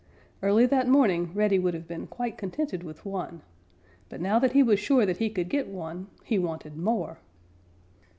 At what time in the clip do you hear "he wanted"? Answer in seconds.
6.23-6.75